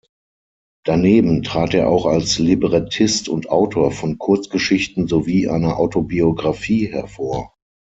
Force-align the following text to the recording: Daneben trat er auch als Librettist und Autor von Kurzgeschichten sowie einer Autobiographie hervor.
Daneben 0.83 1.43
trat 1.43 1.75
er 1.75 1.87
auch 1.87 2.07
als 2.07 2.39
Librettist 2.39 3.29
und 3.29 3.49
Autor 3.51 3.91
von 3.91 4.17
Kurzgeschichten 4.17 5.07
sowie 5.07 5.47
einer 5.47 5.77
Autobiographie 5.77 6.91
hervor. 6.91 7.53